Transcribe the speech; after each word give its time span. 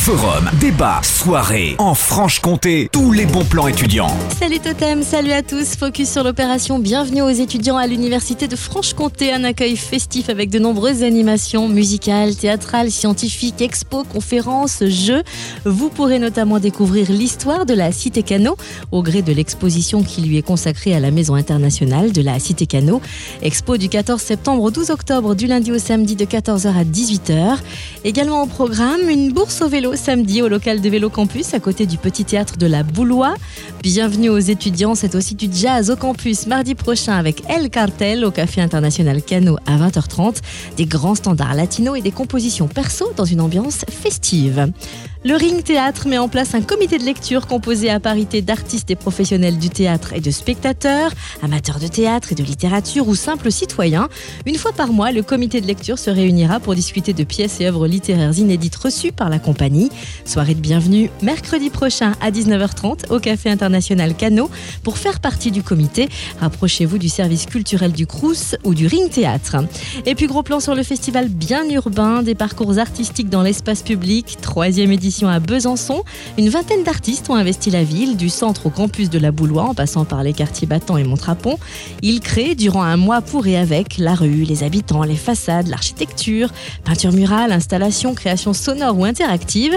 Forum, 0.00 0.48
débat, 0.58 1.02
soirée, 1.02 1.74
en 1.76 1.92
Franche-Comté, 1.94 2.88
tous 2.90 3.12
les 3.12 3.26
bons 3.26 3.44
plans 3.44 3.68
étudiants. 3.68 4.08
Salut 4.40 4.58
Totem, 4.58 5.02
salut 5.02 5.32
à 5.32 5.42
tous. 5.42 5.76
Focus 5.76 6.10
sur 6.10 6.24
l'opération. 6.24 6.78
Bienvenue 6.78 7.20
aux 7.20 7.28
étudiants 7.28 7.76
à 7.76 7.86
l'Université 7.86 8.48
de 8.48 8.56
Franche-Comté. 8.56 9.30
Un 9.30 9.44
accueil 9.44 9.76
festif 9.76 10.30
avec 10.30 10.48
de 10.48 10.58
nombreuses 10.58 11.02
animations 11.02 11.68
musicales, 11.68 12.34
théâtrales, 12.34 12.90
scientifiques, 12.90 13.60
expos, 13.60 14.06
conférences, 14.10 14.82
jeux. 14.86 15.22
Vous 15.66 15.90
pourrez 15.90 16.18
notamment 16.18 16.60
découvrir 16.60 17.10
l'histoire 17.10 17.66
de 17.66 17.74
la 17.74 17.92
Cité 17.92 18.22
Cano 18.22 18.56
au 18.92 19.02
gré 19.02 19.20
de 19.20 19.34
l'exposition 19.34 20.02
qui 20.02 20.22
lui 20.22 20.38
est 20.38 20.42
consacrée 20.42 20.94
à 20.94 21.00
la 21.00 21.10
Maison 21.10 21.34
internationale 21.34 22.12
de 22.12 22.22
la 22.22 22.38
Cité 22.38 22.64
Cano. 22.64 23.02
Expo 23.42 23.76
du 23.76 23.90
14 23.90 24.18
septembre 24.18 24.62
au 24.62 24.70
12 24.70 24.88
octobre, 24.92 25.34
du 25.34 25.46
lundi 25.46 25.72
au 25.72 25.78
samedi 25.78 26.16
de 26.16 26.24
14h 26.24 26.68
à 26.68 26.84
18h. 26.84 27.58
Également 28.04 28.44
au 28.44 28.46
programme, 28.46 29.06
une 29.10 29.30
bourse 29.32 29.60
au 29.60 29.68
vélo 29.68 29.89
samedi 29.96 30.42
au 30.42 30.48
local 30.48 30.80
de 30.80 30.88
Vélo 30.88 31.10
Campus 31.10 31.54
à 31.54 31.60
côté 31.60 31.86
du 31.86 31.98
petit 31.98 32.24
théâtre 32.24 32.56
de 32.56 32.66
la 32.66 32.82
Boulois. 32.82 33.34
Bienvenue 33.82 34.28
aux 34.28 34.38
étudiants, 34.38 34.94
c'est 34.94 35.14
aussi 35.14 35.34
du 35.34 35.48
jazz 35.52 35.90
au 35.90 35.96
campus 35.96 36.46
mardi 36.46 36.74
prochain 36.74 37.14
avec 37.14 37.42
El 37.48 37.70
Cartel 37.70 38.24
au 38.24 38.30
Café 38.30 38.60
International 38.60 39.22
Cano 39.22 39.56
à 39.66 39.76
20h30. 39.76 40.36
Des 40.76 40.86
grands 40.86 41.14
standards 41.14 41.54
latinos 41.54 41.98
et 41.98 42.02
des 42.02 42.12
compositions 42.12 42.68
perso 42.68 43.12
dans 43.16 43.24
une 43.24 43.40
ambiance 43.40 43.84
festive. 43.88 44.70
Le 45.22 45.34
Ring 45.34 45.62
Théâtre 45.62 46.08
met 46.08 46.16
en 46.16 46.28
place 46.28 46.54
un 46.54 46.62
comité 46.62 46.96
de 46.96 47.04
lecture 47.04 47.46
composé 47.46 47.90
à 47.90 48.00
parité 48.00 48.40
d'artistes 48.40 48.90
et 48.90 48.96
professionnels 48.96 49.58
du 49.58 49.68
théâtre 49.68 50.14
et 50.14 50.20
de 50.20 50.30
spectateurs, 50.30 51.12
amateurs 51.42 51.78
de 51.78 51.88
théâtre 51.88 52.32
et 52.32 52.34
de 52.34 52.42
littérature 52.42 53.06
ou 53.06 53.14
simples 53.14 53.52
citoyens. 53.52 54.08
Une 54.46 54.56
fois 54.56 54.72
par 54.72 54.94
mois, 54.94 55.12
le 55.12 55.22
comité 55.22 55.60
de 55.60 55.66
lecture 55.66 55.98
se 55.98 56.08
réunira 56.08 56.58
pour 56.58 56.74
discuter 56.74 57.12
de 57.12 57.24
pièces 57.24 57.60
et 57.60 57.66
œuvres 57.66 57.86
littéraires 57.86 58.38
inédites 58.38 58.76
reçues 58.76 59.12
par 59.12 59.28
la 59.28 59.38
compagnie. 59.38 59.79
Soirée 60.24 60.54
de 60.54 60.60
bienvenue 60.60 61.10
mercredi 61.22 61.70
prochain 61.70 62.12
à 62.20 62.30
19h30 62.30 63.10
au 63.10 63.18
Café 63.18 63.50
International 63.50 64.14
Cano. 64.14 64.50
Pour 64.82 64.98
faire 64.98 65.20
partie 65.20 65.50
du 65.50 65.62
comité, 65.62 66.08
rapprochez-vous 66.40 66.98
du 66.98 67.08
service 67.08 67.46
culturel 67.46 67.92
du 67.92 68.06
Crous 68.06 68.56
ou 68.64 68.74
du 68.74 68.86
Ring 68.86 69.10
Théâtre. 69.10 69.56
Et 70.06 70.14
puis 70.14 70.26
gros 70.26 70.42
plan 70.42 70.60
sur 70.60 70.74
le 70.74 70.82
festival 70.82 71.28
bien 71.28 71.68
urbain, 71.68 72.22
des 72.22 72.34
parcours 72.34 72.78
artistiques 72.78 73.28
dans 73.28 73.42
l'espace 73.42 73.82
public, 73.82 74.38
troisième 74.40 74.92
édition 74.92 75.28
à 75.28 75.40
Besançon. 75.40 76.04
Une 76.38 76.48
vingtaine 76.48 76.82
d'artistes 76.82 77.30
ont 77.30 77.34
investi 77.34 77.70
la 77.70 77.84
ville, 77.84 78.16
du 78.16 78.28
centre 78.28 78.66
au 78.66 78.70
campus 78.70 79.10
de 79.10 79.18
la 79.18 79.30
Boulois, 79.30 79.64
en 79.64 79.74
passant 79.74 80.04
par 80.04 80.22
les 80.22 80.32
quartiers 80.32 80.66
Battant 80.66 80.96
et 80.96 81.04
Montrapon. 81.04 81.58
Ils 82.02 82.20
créent 82.20 82.54
durant 82.54 82.82
un 82.82 82.96
mois 82.96 83.20
pour 83.20 83.46
et 83.46 83.56
avec 83.56 83.98
la 83.98 84.14
rue, 84.14 84.44
les 84.44 84.62
habitants, 84.62 85.02
les 85.02 85.16
façades, 85.16 85.68
l'architecture, 85.68 86.50
peinture 86.84 87.12
murale, 87.12 87.52
installation, 87.52 88.14
création 88.14 88.52
sonore 88.52 88.98
ou 88.98 89.04
interactive. 89.04 89.69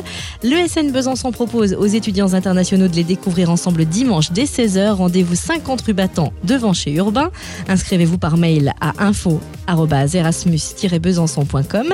Le 0.43 0.67
SN 0.67 0.91
Besançon 0.91 1.31
propose 1.31 1.73
aux 1.73 1.87
étudiants 1.87 2.35
internationaux 2.35 2.87
de 2.87 2.95
les 2.95 3.03
découvrir 3.03 3.49
ensemble 3.49 3.85
dimanche 3.85 4.31
dès 4.31 4.45
16h. 4.45 4.91
Rendez-vous 4.91 5.33
50 5.35 5.81
rue 5.81 5.93
Battant 5.93 6.31
devant 6.43 6.73
chez 6.73 6.93
Urbain. 6.93 7.31
Inscrivez-vous 7.67 8.19
par 8.19 8.37
mail 8.37 8.75
à 8.81 9.03
info-erasmus-besançon.com 9.03 11.87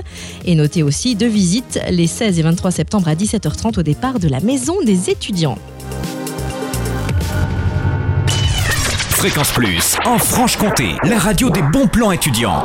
et 0.45 0.56
notez 0.56 0.83
aussi 0.83 1.16
deux 1.16 1.28
visites 1.28 1.80
les 1.89 2.08
16 2.08 2.38
et 2.39 2.41
23 2.41 2.72
septembre 2.72 3.08
à 3.08 3.16
10 3.16 3.30
17h30 3.30 3.80
au 3.80 3.83
départ 3.83 4.19
de 4.19 4.28
la 4.28 4.39
Maison 4.39 4.75
des 4.84 5.09
étudiants. 5.09 5.58
Fréquence 9.11 9.52
Plus, 9.52 9.97
en 10.06 10.17
Franche-Comté, 10.17 10.95
la 11.03 11.19
radio 11.19 11.50
des 11.50 11.61
bons 11.61 11.88
plans 11.88 12.11
étudiants. 12.11 12.63